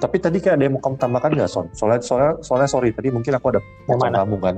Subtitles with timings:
[0.00, 1.66] Tapi tadi kayak ada yang mau kamu tambahkan nggak, Son?
[1.76, 4.24] Soalnya, soalnya, soalnya sorry, tadi mungkin aku ada potong mana?
[4.24, 4.56] kamu kan.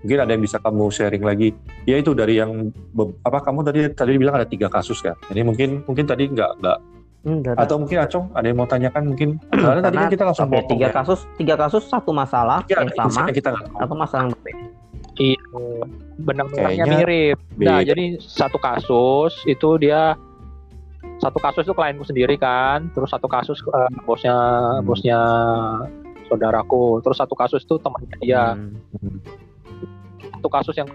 [0.00, 1.52] Mungkin ada yang bisa kamu sharing lagi.
[1.84, 2.72] Ya itu dari yang
[3.20, 5.12] apa kamu tadi tadi bilang ada tiga kasus kan.
[5.28, 6.78] Jadi mungkin mungkin tadi nggak nggak
[7.20, 7.52] Enggak.
[7.60, 9.36] atau mungkin Acong ada yang mau tanyakan mungkin.
[9.52, 10.94] Karena tadi kan kita langsung potong tiga ya.
[10.96, 14.64] kasus, tiga kasus satu masalah Mungkin yang sama yang kita atau masalah yang berbeda.
[15.20, 15.44] Iya,
[16.24, 17.38] benang merahnya mirip.
[17.60, 17.92] Nah, beda.
[17.92, 20.16] jadi satu kasus itu dia
[21.20, 24.84] satu kasus itu klienku sendiri kan, terus satu kasus eh, bosnya Hmm.
[24.88, 25.18] bosnya
[26.26, 29.20] saudaraku, terus satu kasus itu temannya dia, Hmm.
[30.40, 30.88] satu kasus yang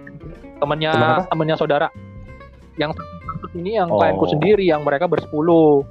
[0.57, 0.91] temannya
[1.29, 1.87] temannya saudara.
[2.75, 2.99] Yang
[3.55, 4.01] ini yang Oh.
[4.01, 5.85] klienku sendiri yang mereka bersepuluh.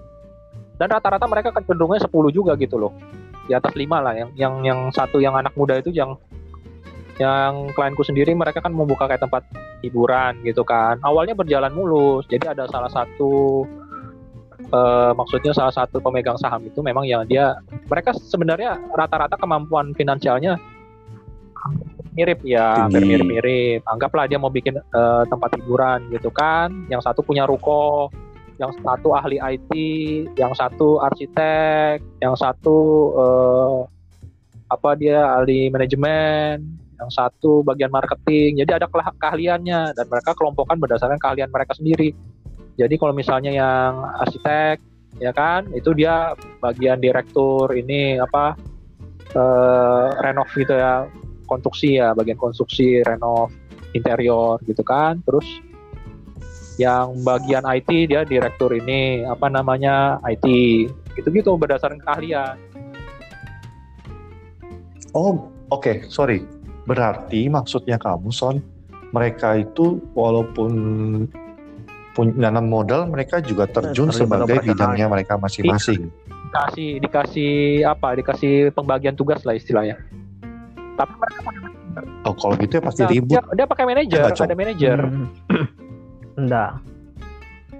[0.74, 2.90] Dan rata-rata mereka kecenderungnya 10 juga gitu loh.
[3.46, 6.18] Di atas 5 lah yang yang yang satu yang anak muda itu yang
[7.22, 9.46] yang klienku sendiri mereka kan membuka kayak tempat
[9.86, 10.98] hiburan gitu kan.
[10.98, 12.26] Awalnya berjalan mulus.
[12.26, 13.62] Jadi ada salah satu
[14.74, 17.54] eh, maksudnya salah satu pemegang saham itu memang yang dia
[17.86, 20.58] mereka sebenarnya rata-rata kemampuan finansialnya
[22.14, 23.82] mirip ya, mirip-mirip.
[23.90, 26.70] Anggaplah dia mau bikin eh, tempat hiburan gitu kan.
[26.86, 28.08] Yang satu punya ruko,
[28.62, 29.72] yang satu ahli IT,
[30.38, 32.78] yang satu arsitek, yang satu
[33.18, 33.78] eh,
[34.70, 36.62] apa dia ahli manajemen,
[36.98, 38.62] yang satu bagian marketing.
[38.62, 42.14] Jadi ada keahliannya dan mereka kelompokkan berdasarkan keahlian mereka sendiri.
[42.74, 44.82] Jadi kalau misalnya yang arsitek
[45.22, 48.58] ya kan itu dia bagian direktur ini apa
[49.30, 51.06] eh, renov gitu ya
[51.46, 53.54] konstruksi ya bagian konstruksi renov
[53.94, 55.22] interior gitu kan.
[55.22, 55.46] Terus
[56.74, 60.46] yang bagian IT dia direktur ini apa namanya IT
[61.14, 62.58] gitu-gitu berdasarkan keahlian.
[65.14, 66.42] Oh, oke, sorry.
[66.90, 68.58] Berarti maksudnya kamu, Son,
[69.14, 70.72] mereka itu walaupun
[72.14, 76.08] punya nanam modal, mereka juga terjun Terlibat sebagai bidangnya mereka masing-masing.
[76.46, 77.52] dikasih dikasih
[77.82, 79.98] apa dikasih pembagian tugas lah istilahnya
[80.94, 81.40] tapi mereka
[82.24, 83.30] Oh, kalau gitu ya pasti Nah, ribut.
[83.30, 85.26] dia, dia pakai manajer Ya, ada manajer Hmm.
[86.40, 86.70] Enggak.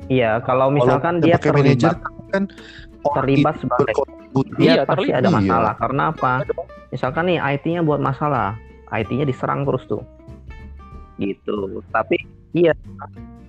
[0.07, 2.43] Iya, kalau misalkan Kalau dia pakai manajer terlibat kan
[3.01, 3.95] orang terlibat sebagai
[4.55, 5.19] dia Iya, pasti terlibat.
[5.19, 5.37] ada Iya.
[5.37, 5.73] masalah.
[5.75, 6.33] Karena apa?
[6.91, 8.49] Misalkan nih IT-nya buat masalah,
[8.93, 10.03] IT-nya diserang terus tuh.
[11.17, 11.59] Gitu.
[11.89, 12.17] Tapi
[12.55, 12.73] iya,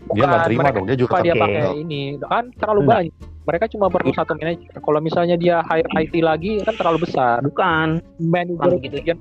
[0.06, 2.98] Dia nggak Bukan, terima mereka- dong, dia juga dia pakai ini kan terlalu Enggak.
[3.00, 4.18] banyak mereka cuma perlu Iya.
[4.20, 7.88] satu manajer kalau misalnya dia hire IT lagi kan terlalu besar bukan.
[8.20, 8.96] manajer Bukan begitu.
[9.00, 9.18] bagian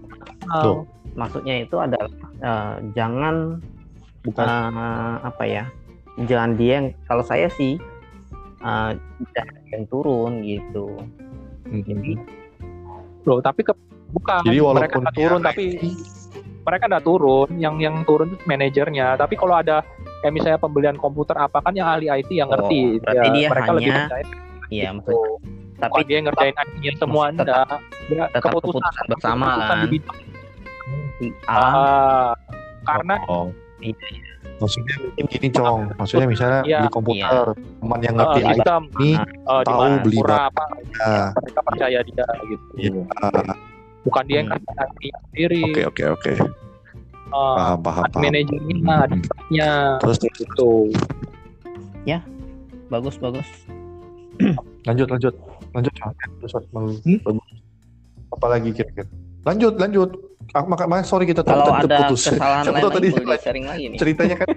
[0.60, 0.78] Tuh.
[1.14, 3.60] Maksudnya itu adalah eh, jangan
[4.22, 4.44] Bukan.
[4.44, 5.64] eh, apa ya?
[6.20, 7.80] Jangan dia yang kalau saya sih
[8.60, 8.90] eh,
[9.30, 11.00] jangan yang turun gitu.
[11.66, 12.12] Jadi
[13.24, 13.72] loh tapi ke,
[14.10, 15.64] bukan Jadi mereka walaupun dia turun tapi
[16.64, 19.84] mereka nggak turun yang yang turun itu manajernya tapi kalau ada
[20.20, 23.70] kayak misalnya pembelian komputer apa kan yang ahli IT yang Oh, ngerti berarti dia mereka
[23.70, 24.24] lebih hanya- percaya
[24.68, 24.96] iya gitu.
[24.96, 25.28] maksudnya
[25.76, 27.68] tapi dia yang ngerjain IT-nya semua tetap- enggak
[28.06, 29.86] Dia tetap keputusan bersama keputusan kan.
[29.86, 30.18] bidang
[31.14, 32.30] si A Ah,
[32.82, 33.48] karena Oh.
[33.80, 33.92] Iya.
[34.54, 35.80] Maksudnya mungkin gini, Cong.
[35.94, 36.78] Maksudnya misalnya Iya.
[36.80, 39.10] beli komputer, teman yang uh, ngerti IT sistem ini
[39.44, 40.64] uh, di tahu mana beli murah apa
[40.94, 41.16] ya.
[41.34, 43.02] mereka percaya dia gitu Iya.
[44.04, 44.60] Bukan dia yang Hmm.
[44.60, 46.32] kerja IT-nya sendiri Oke, oke, oke.
[47.26, 48.22] Uh, Paham, paham, paham.
[48.22, 48.94] manajernya Hmm.
[49.00, 50.70] ada staffnya Terus gitu
[52.86, 53.48] bagus bagus.
[54.86, 55.34] lanjut, lanjut.
[55.72, 55.92] Lanjut.
[56.38, 56.52] Terus.
[57.02, 57.18] Hmm?
[57.24, 57.48] Bagus.
[58.30, 59.08] Apalagi kira-kira?
[59.42, 60.10] Lanjut, lanjut.
[60.52, 62.28] Ah, maka, maka sorry kita Kalau tadi ada putus.
[62.28, 63.98] kesalahan Siapa lain tadi boleh sharing lagi nih.
[63.98, 64.48] ceritanya kan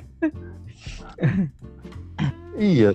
[2.59, 2.89] iya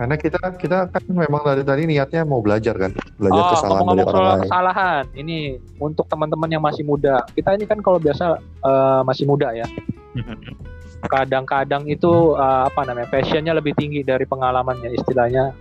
[0.00, 2.88] karena kita kita kan memang dari tadi niatnya mau belajar kan
[3.20, 5.38] belajar Oh, kesalahan dari orang lain kesalahan, ini
[5.76, 7.20] untuk teman-teman yang masih muda.
[7.36, 9.68] Kita ini kan kalau biasa eh, masih muda ya.
[11.12, 15.52] Kadang-kadang itu eh, apa namanya passionnya lebih tinggi dari pengalamannya istilahnya.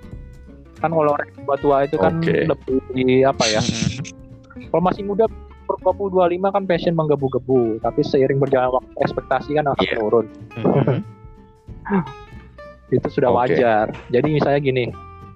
[0.80, 2.48] Kan kalau orang tua tua itu kan Oke.
[2.48, 3.60] lebih apa ya?
[4.72, 5.28] Kalau masih muda
[5.68, 9.96] per 20 25 kan passion menggebu-gebu, tapi seiring berjalan waktu ekspektasi kan akan Iya.
[10.00, 10.26] menurun.
[12.90, 13.56] Itu sudah Oke.
[13.56, 13.94] wajar.
[14.10, 14.86] Jadi misalnya gini,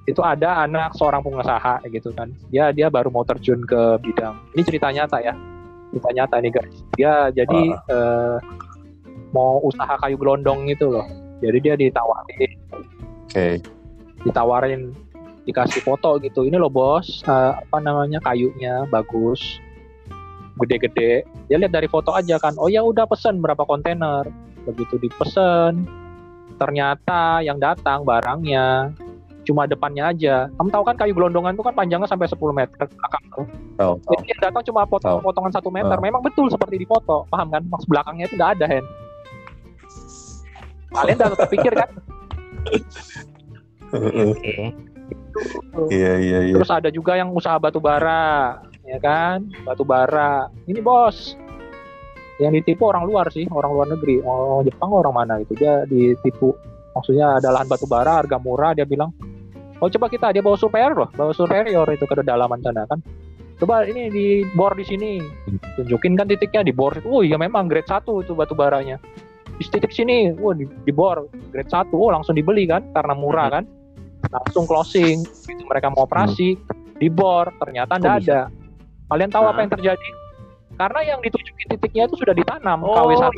[0.10, 2.34] itu ada anak seorang pengusaha gitu kan.
[2.50, 4.36] Dia dia baru mau terjun ke bidang.
[4.58, 5.34] Ini cerita nyata ya.
[5.94, 6.76] Cerita nyata nih guys.
[6.98, 8.38] Dia jadi eh,
[9.34, 11.06] mau usaha kayu gelondong itu loh.
[11.44, 12.64] Jadi dia ditawarin
[13.34, 13.48] oke
[14.24, 14.94] ditawarin
[15.44, 19.42] dikasih foto gitu ini loh bos eh, apa namanya kayunya bagus
[20.62, 24.30] gede-gede dia lihat dari foto aja kan oh ya udah pesen berapa kontainer
[24.70, 25.84] begitu dipesen
[26.58, 28.94] ternyata yang datang barangnya
[29.44, 32.96] cuma depannya aja kamu tahu kan kayu gelondongan itu kan panjangnya sampai 10 meter ke
[32.96, 33.46] belakang tuh
[33.76, 34.14] tahu tahu.
[34.16, 36.04] jadi yang datang cuma potong-potongan satu meter Oh.
[36.04, 38.86] memang betul seperti di foto paham kan maksud belakangnya itu nggak ada Hen
[40.96, 41.90] kalian udah kepikir kan
[43.94, 44.74] Oke.
[45.90, 46.54] Iya iya iya.
[46.58, 49.46] Terus ada juga yang usaha batu bara, ya kan?
[49.66, 50.50] Batu bara.
[50.66, 51.38] Ini bos,
[52.42, 56.58] yang ditipu orang luar sih, orang luar negeri, orang Jepang orang mana itu dia ditipu.
[56.94, 59.14] Maksudnya ada lahan batu bara harga murah, dia bilang,
[59.82, 63.02] oh coba kita dia bawa superior loh, bawa superior itu ke kedalaman sana kan.
[63.62, 65.22] Coba ini di bor di sini,
[65.78, 66.94] tunjukin kan titiknya di bor.
[67.06, 68.98] Oh iya memang grade 1 itu batu baranya.
[69.54, 73.50] Di titik sini, wah di, di bor grade 1, oh langsung dibeli kan karena murah
[73.54, 73.64] kan.
[74.34, 76.58] Langsung closing, gitu mereka mau operasi
[76.98, 78.10] di bor, ternyata bisa?
[78.18, 78.40] ada.
[79.14, 80.08] Kalian tahu apa yang terjadi?
[80.74, 83.30] Karena yang ditunjukin titiknya itu sudah ditanam Oh, KW1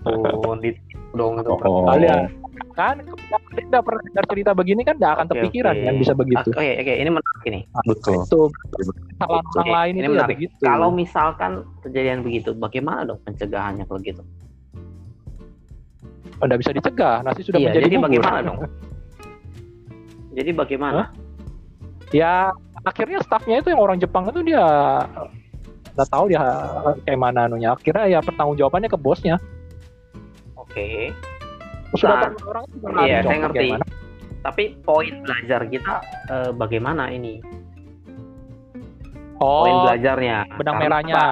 [0.00, 0.72] Oh, di
[1.12, 1.50] dong itu.
[1.52, 1.84] Oh.
[1.86, 2.32] kalian
[2.72, 2.96] kan
[3.26, 5.84] kalian udah pernah dengar cerita begini kan nggak akan Oke, terpikiran oke.
[5.84, 7.60] kan bisa begitu Oke, oke, ini menarik ini.
[7.82, 8.14] Betul.
[8.20, 8.40] itu
[8.72, 10.30] kesalahan orang Oke, lain ini itu ya menarik.
[10.32, 14.22] begitu Kalau misalkan kejadian begitu, bagaimana dong pencegahannya kalau gitu?
[16.40, 18.06] udah bisa dicegah nasi sudah iya, menjadi jadi bubur.
[18.08, 18.58] bagaimana dong?
[20.30, 21.02] Jadi bagaimana?
[22.10, 22.48] ya
[22.80, 24.64] akhirnya staffnya itu yang orang Jepang itu dia
[26.00, 26.40] nggak tahu dia
[27.04, 29.36] kayak mana anunya akhirnya ya pertanggung jawabannya ke bosnya
[30.56, 31.12] Oke.
[31.92, 32.64] sudah Nah, orang
[33.02, 33.66] Iya, saya ngerti.
[33.68, 33.86] gimana.
[34.40, 35.94] Tapi poin belajar kita
[36.30, 37.42] eh, bagaimana ini?
[39.34, 40.38] Poin oh belajarnya.
[40.54, 41.22] benang Karena merahnya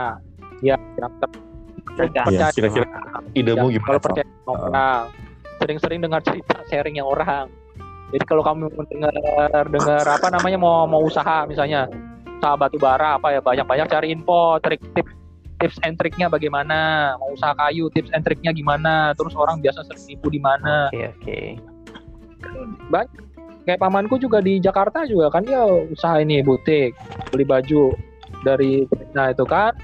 [0.59, 1.47] ya yang ter-
[1.95, 2.11] Cegah.
[2.11, 2.87] Iya, percaya kira-kira
[3.33, 3.87] idemu Ya, gimana?
[3.87, 5.03] kalau percaya orang
[5.59, 7.47] sering-sering dengar cerita sharingnya orang
[8.09, 9.15] jadi kalau kamu mendengar
[9.67, 11.91] dengar apa namanya mau mau usaha misalnya
[12.39, 15.11] usaha batu bara apa ya banyak-banyak cari info trik tips
[15.59, 20.07] tips and triknya bagaimana mau usaha kayu tips and triknya gimana terus orang biasa sering
[20.07, 20.87] tipu di mana.
[20.95, 21.41] Oke, oke.
[22.89, 23.11] banyak
[23.67, 26.95] kayak pamanku juga di Jakarta juga kan dia usaha ini butik
[27.35, 27.91] beli baju
[28.47, 29.75] dari nah itu kan.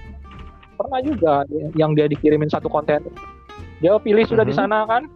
[0.74, 1.34] Pernah juga
[1.74, 3.02] yang dia dikirimin satu konten.
[3.82, 4.58] Dia pilih sudah di Mhm.
[4.62, 5.06] sana kan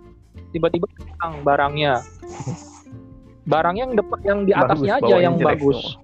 [0.51, 2.03] tiba-tiba hilang barangnya.
[3.49, 5.97] Barang yang depan yang di Bagus, atasnya aja yang jelek bagus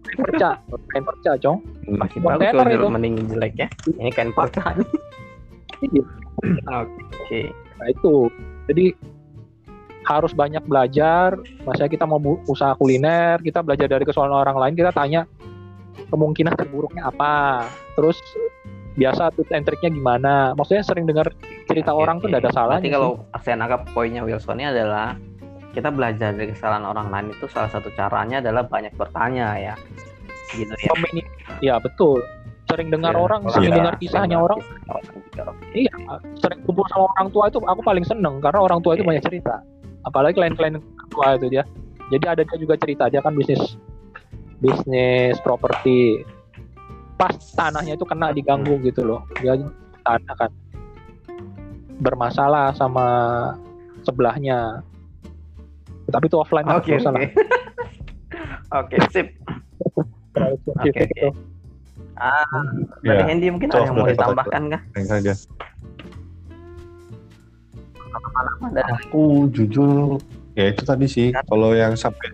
[0.00, 0.50] kain perca
[0.92, 1.58] kain perca cong
[1.92, 2.80] Masih Kontainer bagus itu.
[2.80, 3.68] kalau mending jelek ya.
[3.98, 4.80] Ini kan percaya.
[5.82, 6.04] Iya.
[7.18, 7.50] Oke.
[7.50, 8.30] Nah itu,
[8.70, 8.94] jadi
[10.06, 11.34] harus banyak belajar.
[11.66, 15.26] Maksudnya kita mau usaha kuliner, kita belajar dari kesalahan orang lain, kita tanya
[16.10, 17.66] kemungkinan terburuknya apa.
[17.98, 18.18] Terus
[18.94, 20.34] biasa tips and triknya gimana.
[20.54, 21.34] Maksudnya sering dengar
[21.66, 22.32] cerita Oke, orang tuh oke.
[22.34, 22.78] tidak ada salahnya.
[22.86, 23.10] Berarti kalau
[23.42, 25.18] saya nangkap poinnya Wilson ini adalah
[25.72, 29.74] kita belajar dari kesalahan orang lain itu salah satu caranya adalah banyak bertanya ya.
[30.52, 30.92] Gitu ya.
[30.92, 31.28] Pemini-
[31.64, 32.20] Ya betul.
[32.68, 34.58] Sering dengar Ya, orang, orang sering ya, dengar kisahnya Dengar orang.
[35.72, 35.94] Iya,
[36.40, 39.10] sering kumpul sama orang tua itu aku paling seneng karena orang tua itu Oke.
[39.12, 39.60] banyak cerita.
[40.04, 40.76] Apalagi klien-klien
[41.08, 41.64] tua itu dia.
[42.08, 43.76] Jadi ada dia juga cerita dia kan bisnis
[44.60, 46.22] bisnis properti.
[47.16, 48.84] Pas tanahnya itu kena diganggu Hmm.
[48.84, 49.20] gitu loh.
[49.40, 49.56] Dia
[50.02, 50.50] tanah kan
[51.98, 53.06] bermasalah sama
[54.02, 54.82] sebelahnya.
[56.12, 57.26] Tapi itu offline lah, Oke, oke.
[58.72, 59.26] Oke, sip.
[60.36, 61.16] Oke, spesifik oke.
[61.16, 61.28] itu.
[62.16, 62.44] Ah,
[63.02, 64.82] Ya, dari Hendy mungkin ada yang mau ditambahkan kah?
[68.72, 70.20] Dan Aku jujur
[70.52, 72.28] ya itu tadi sih kalau yang sampai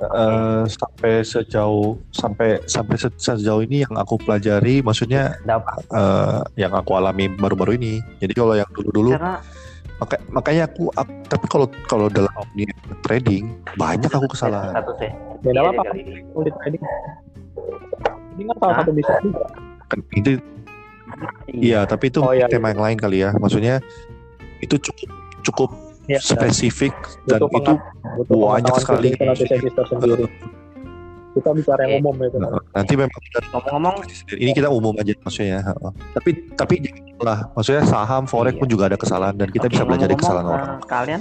[0.00, 6.72] eh, sampai sejauh sampai sampai se- sejauh ini yang aku pelajari maksudnya dapat eh, yang
[6.74, 7.98] aku alami baru-baru ini.
[8.22, 9.38] Jadi kalau yang dulu-dulu karena
[10.00, 13.44] maka- makanya aku, aku tapi kalau kalau dalam dunia trading
[13.76, 14.72] banyak aku kesalahan.
[14.74, 15.10] satu sih.
[15.40, 15.82] Beda Iya, apa?
[15.86, 16.12] kali ini.
[16.30, 16.82] Kulit trading.
[18.34, 19.46] Ini kan salah satu bisnis juga.
[19.86, 20.30] Kan itu
[21.52, 23.30] iya, tapi itu Oh, iya, tema yang lain kali ya.
[23.34, 23.84] Maksudnya
[24.58, 25.08] itu cukup
[25.42, 25.70] cukup
[26.08, 26.90] Ya, spesifik
[27.24, 27.72] dan Butuh itu
[28.18, 29.14] butuh banyak sekali.
[29.14, 30.26] tersendiri.
[31.30, 32.36] Kita bicara yang umum itu.
[32.36, 33.94] Nah, nanti memang benar Ngomong-ngomong,
[34.34, 35.92] ini kita umum aja maksudnya heeh.
[36.10, 36.74] tapi tapi
[37.18, 38.60] lah maksudnya saham forex Iya.
[38.60, 41.20] pun juga ada kesalahan dan kita oke, bisa belajar dari kesalahan orang eh, kalian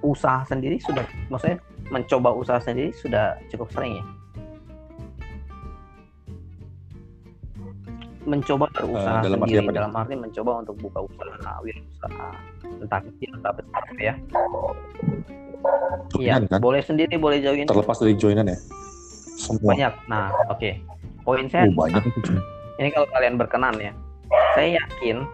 [0.00, 1.58] usaha sendiri sudah, maksudnya
[1.88, 4.04] mencoba usaha sendiri sudah cukup sering ya?
[8.22, 9.76] Mencoba berusaha Eh, dalam arti sendiri, apa nih?
[9.76, 12.28] dalam arti mencoba untuk buka usaha, wirausaha,
[12.78, 14.14] entah kecil entah besar ya.
[16.14, 17.66] Iya, kan boleh sendiri, boleh join.
[17.66, 18.58] terlepas dari joinan ya
[19.42, 19.74] semua.
[19.74, 19.94] Banyak.
[20.06, 20.70] Nah, oke.
[21.26, 22.02] Poin saya oh, banyak.
[22.06, 22.38] Itu
[22.78, 23.92] ini kalau kalian berkenan ya.
[24.54, 25.26] Saya yakin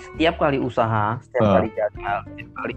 [0.00, 1.52] setiap kali usaha setiap Ah.
[1.58, 2.74] kali gagal setiap kali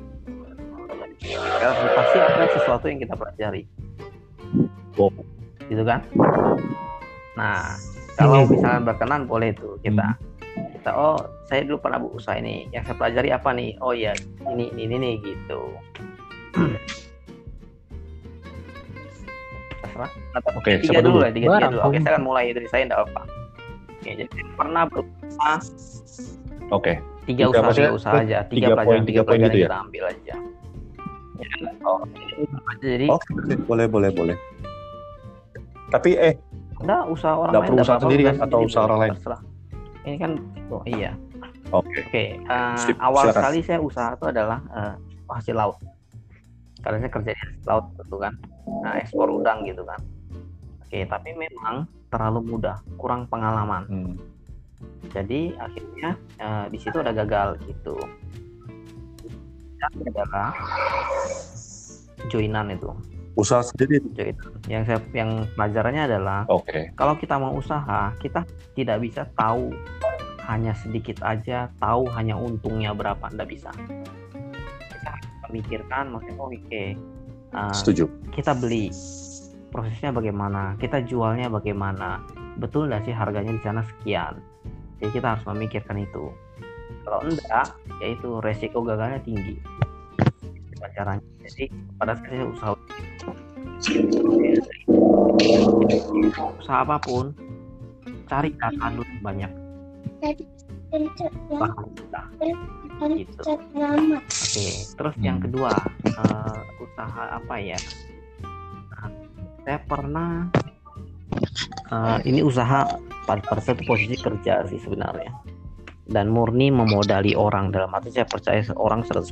[1.23, 3.63] gagal, pasti ada sesuatu yang kita pelajari.
[4.99, 5.09] Oh.
[5.71, 6.03] gitu kan?
[7.39, 7.79] Nah
[8.19, 10.19] kalau misalnya berkenan boleh tuh kita.
[10.53, 11.17] Kita oh
[11.47, 12.67] saya dulu pernah berusaha ini.
[12.75, 13.69] Yang saya pelajari apa nih?
[13.79, 14.11] Oh ya
[14.53, 15.61] ini ini ini, nih gitu
[19.93, 21.17] terserah Atau Oke, tiga dulu dulu?
[21.21, 22.01] lah tiga, tiga dulu oke Om.
[22.01, 23.21] saya akan mulai dari saya enggak apa
[23.93, 25.55] oke jadi saya pernah berusaha
[26.73, 29.67] oke tiga Tiga usaha tiga usaha aja tiga, tiga pelajaran poin, tiga pelajaran gitu ya?
[29.69, 30.35] kita ambil aja
[31.85, 31.99] oh,
[32.81, 34.37] jadi Oke, oke, boleh, boleh, boleh.
[35.91, 36.33] Tapi eh,
[36.81, 38.35] udah usaha orang lain usaha sendiri kan?
[38.41, 39.11] Atau sendiri, usaha orang lain?
[39.15, 39.41] terserah.
[40.03, 40.31] ini kan
[40.67, 41.11] oh, iya
[41.71, 41.87] oke.
[42.09, 43.39] Oke, eh, Sip, awal silakan.
[43.39, 44.93] sekali saya usaha itu adalah eh,
[45.31, 45.77] hasil laut.
[46.83, 48.33] Karena saya kerja di laut gitu kan,
[48.67, 49.99] nah, ekspor udang gitu kan.
[50.83, 53.83] Oke, tapi memang terlalu mudah, kurang pengalaman.
[53.89, 54.15] Hmm.
[55.09, 57.97] Jadi akhirnya eh, di situ ada gagal gitu.
[59.79, 60.55] Dan adalah
[62.31, 62.87] joinan itu,
[63.35, 63.99] Usaha sendiri.
[64.15, 64.53] joinan.
[64.71, 66.93] Yang saya yang pelajarannya adalah Oke.
[66.95, 69.75] kalau kita mau usaha, kita tidak bisa tahu
[70.47, 73.71] hanya sedikit aja, tahu hanya untungnya berapa, tidak bisa.
[74.91, 76.83] Kita harus memikirkan, maksudnya oh, oke,
[77.53, 78.09] uh, Setuju.
[78.33, 78.89] kita beli,
[79.69, 82.21] prosesnya bagaimana, kita jualnya bagaimana,
[82.57, 84.37] betul nggak sih harganya di sana sekian.
[85.01, 86.33] Jadi kita harus memikirkan itu.
[87.03, 87.67] Kalau enggak,
[87.99, 89.59] yaitu resiko gagalnya tinggi.
[90.71, 91.23] Itu caranya.
[91.43, 91.67] Jadi
[91.99, 92.71] pada saat saya usaha
[96.63, 97.35] usaha apa pun
[98.31, 99.51] cari data dulu banyak
[101.51, 102.21] bahan kita
[103.01, 103.57] gitu.
[103.57, 105.73] oke terus yang kedua
[106.05, 106.59] eh,
[106.93, 107.79] usaha apa ya?
[108.93, 109.09] Nah,
[109.65, 110.47] saya pernah
[111.89, 112.85] eh, ini usaha
[113.25, 115.33] pada pada satu posisi kerja sih sebenarnya.
[116.03, 119.23] Dan murni memodali orang dalam arti saya percaya orang 100%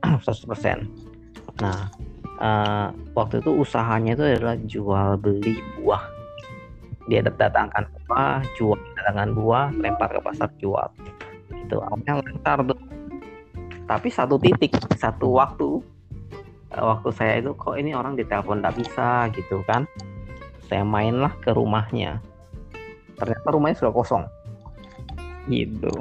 [0.00, 0.24] 100%
[1.62, 1.92] nah
[2.40, 6.02] eh, waktu itu usahanya itu adalah jual beli buah.
[7.08, 10.88] Dia datangkan buah jual datangkan buah lempar ke pasar jual
[11.68, 12.80] itu awalnya lancar tuh.
[13.84, 15.84] Tapi satu titik satu waktu
[16.72, 19.28] eh, waktu saya itu kok ini orang ditelepon nggak bisa?
[19.36, 19.84] gitu kan.
[20.64, 22.20] Saya mainlah ke rumahnya.
[23.20, 24.24] Ternyata rumahnya sudah kosong.
[25.48, 25.92] Gitu.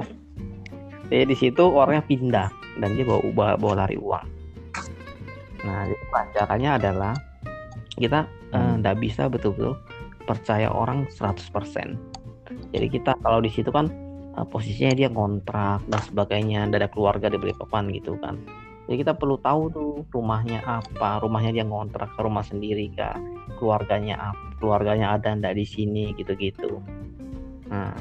[1.07, 2.49] Jadi di situ orangnya pindah
[2.83, 4.27] dan dia bawa bawa, bawa lari uang.
[5.63, 7.13] Nah jadi pelajarannya adalah
[7.99, 8.79] kita eh, Hmm.
[8.79, 9.75] nggak bisa betul-betul
[10.23, 11.95] percaya orang 100%
[12.71, 13.91] jadi kita kalau di situ kan
[14.37, 18.37] eh, posisinya dia kontrak dan sebagainya nggak ada keluarga di papan gitu kan.
[18.87, 23.19] Jadi kita perlu tahu tuh rumahnya apa rumahnya dia ngontrak ke rumah sendiri kah
[23.59, 26.79] keluarganya apa keluarganya ada ndak di sini gitu-gitu.
[27.67, 27.91] Nah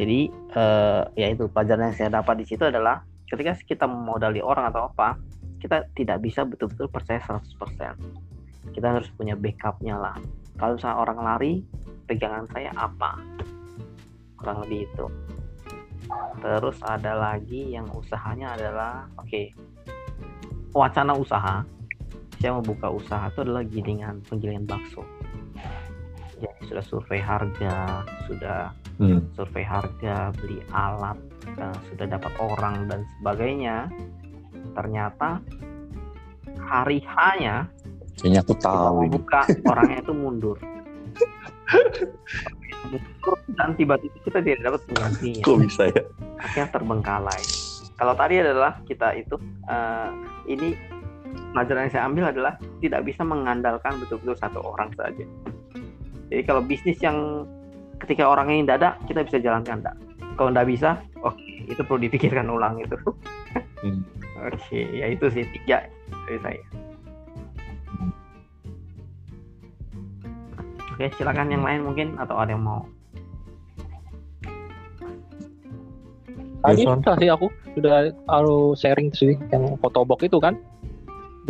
[0.00, 4.72] jadi eh, ya itu pelajaran yang saya dapat di situ adalah ketika kita memodali orang
[4.72, 5.20] atau apa
[5.60, 8.24] kita tidak bisa betul-betul percaya 100%
[8.72, 10.16] kita harus punya backupnya lah.
[10.56, 11.52] Kalau misalnya orang lari
[12.08, 13.18] pegangan saya apa?
[14.38, 15.06] Kurang lebih itu
[16.40, 19.52] terus ada lagi yang usahanya adalah oke.
[20.74, 21.62] Wacana usaha
[22.42, 25.00] saya mau buka usaha itu adalah gilingan penggilingan bakso.
[26.42, 29.26] Jadi sudah survei harga sudah Hmm.
[29.34, 31.18] survei harga beli alat
[31.50, 33.90] eh, sudah dapat orang dan sebagainya.
[34.70, 35.42] Ternyata
[36.62, 37.66] hari hanya
[38.14, 40.58] Kayaknya aku tahu buka orangnya itu Mundur,
[43.54, 46.02] dan tiba-tiba kita tidak dapat penggantinya Kok bisa ya?
[46.40, 47.42] akhirnya terbengkalai.
[47.94, 49.38] Kalau tadi adalah kita itu
[49.70, 50.08] eh,
[50.50, 50.74] ini
[51.54, 55.24] pelajaran yang saya ambil adalah tidak bisa mengandalkan betul-betul satu orang saja.
[56.28, 57.46] Jadi kalau bisnis yang
[58.02, 59.96] ketika orang ini tidak ada, kita bisa jalankan enggak.
[60.34, 60.90] Kalau tidak bisa,
[61.22, 62.96] oke itu perlu dipikirkan ulang itu.
[63.80, 64.02] Hmm.
[64.44, 65.88] Oke, ya itu sih tiga
[66.28, 66.60] dari saya.
[70.94, 72.86] Oke, silakan yang lain mungkin atau ada yang mau.
[76.62, 80.54] Tadi sudah sih aku sudah harus sharing sih yang photobok itu kan.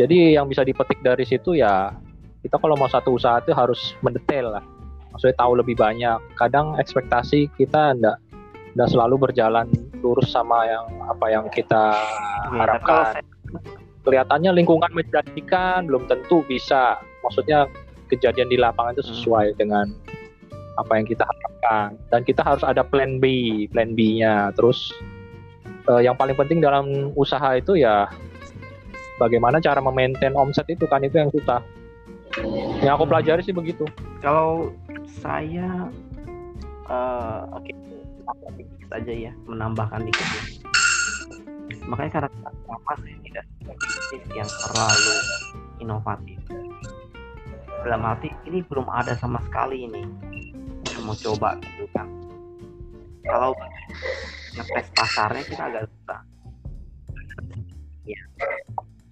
[0.01, 1.93] Jadi yang bisa dipetik dari situ ya
[2.41, 4.65] kita kalau mau satu usaha itu harus mendetail lah.
[5.13, 6.19] Maksudnya tahu lebih banyak.
[6.41, 8.17] Kadang ekspektasi kita enggak
[8.75, 9.69] enggak selalu berjalan
[10.01, 11.95] lurus sama yang apa yang kita
[12.49, 13.23] kalau harapkan.
[14.05, 16.99] Kelihatannya lingkungan menjanjikan, belum tentu bisa.
[17.25, 17.71] Maksudnya
[18.15, 19.13] kejadian di lapangan itu Hmm.
[19.19, 19.87] sesuai dengan
[20.75, 23.27] apa yang kita harapkan dan kita harus ada plan B,
[23.71, 24.51] plan B-nya.
[24.55, 24.91] Terus
[25.87, 28.11] eh, yang paling penting dalam usaha itu ya
[29.19, 31.63] bagaimana cara memaintain omset itu kan itu yang susah.
[32.83, 33.87] Yang aku pelajari sih begitu.
[34.19, 34.73] kalau
[35.07, 35.87] saya
[36.89, 37.71] eh, oke
[38.57, 40.43] dikit saja ya menambahkan dikit ya.
[41.85, 43.45] makanya karena kenapa saya tidak
[44.33, 45.15] yang terlalu
[45.79, 46.39] inovatif
[47.85, 50.03] dalam arti ini belum ada sama sekali ini.
[50.89, 52.09] Saya mau coba gitu kan.
[53.25, 53.53] Kalau
[54.57, 56.21] ngetes pasarnya kita agak susah.
[58.09, 58.23] Ya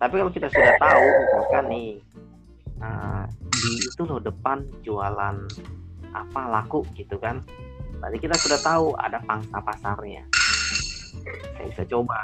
[0.03, 1.91] tapi kalau kita sudah tahu misalkan nih
[2.83, 3.23] nah,
[3.55, 5.39] di itu loh depan jualan
[6.11, 7.39] apa laku gitu kan.
[8.03, 10.27] Berarti kita sudah tahu ada pangsa pasarnya.
[11.55, 12.19] Saya bisa coba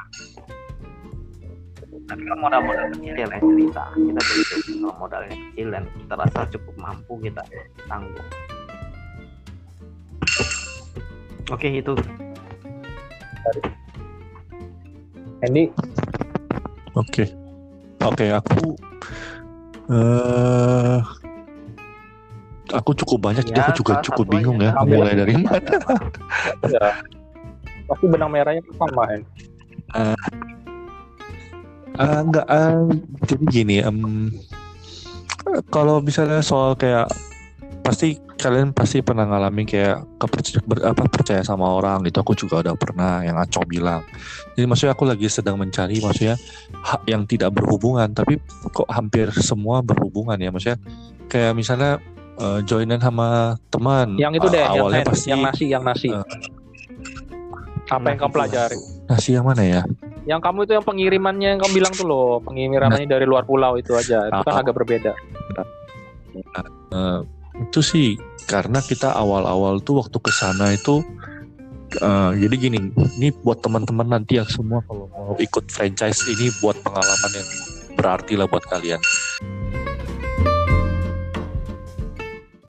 [2.08, 3.26] tapi kalau modal-modal kecil ya.
[3.28, 7.42] lain cerita kita begitu kalau modalnya kecil dan kita rasa cukup mampu kita
[7.84, 8.28] tanggung.
[11.52, 11.92] Oke itu.
[15.44, 15.64] Andy?
[16.96, 17.24] Oke.
[17.98, 18.62] Oke, aku
[19.88, 21.00] eh
[22.72, 25.56] aku cukup banyak jadi Ya, aku juga cukup bingung ya mulai dari mana.
[26.68, 26.88] ya
[27.88, 29.20] pasti benang merahnya sama kan
[31.98, 32.78] Eh, enggak eh,
[33.26, 34.30] jadi gini em,
[35.66, 37.10] kalau misalnya soal kayak
[37.82, 42.22] pasti kalian pasti pernah ngalamin kayak kepercaya ber- apa percaya sama orang gitu.
[42.22, 44.04] Aku juga udah pernah yang Aco bilang.
[44.54, 46.38] Jadi maksudnya aku lagi sedang mencari maksudnya
[46.84, 48.06] hak yang tidak berhubungan.
[48.14, 48.38] Tapi
[48.70, 50.78] kok hampir semua berhubungan ya maksudnya.
[51.26, 51.98] Kayak misalnya
[52.38, 55.82] eh, joinan sama teman yang itu eh, deh yang, awalnya hand, pasti yang nasi yang
[55.82, 56.08] nasi.
[56.14, 56.24] Eh,
[57.88, 58.78] apa yang kamu pelajari?
[59.08, 59.82] nasi yang mana ya
[60.28, 63.96] yang kamu itu yang pengirimannya yang kamu bilang tuh loh pengirimannya dari luar pulau itu
[63.96, 64.60] aja itu kan Ah.
[64.60, 65.12] agak berbeda
[66.88, 67.20] Eh,
[67.58, 68.08] itu sih
[68.46, 71.02] karena kita awal-awal tuh waktu ke sana itu
[71.98, 72.78] eh, jadi gini,
[73.18, 77.48] ini buat teman-teman nanti yang semua kalau mau ikut franchise ini buat pengalaman yang
[77.96, 79.00] berarti lah buat kalian.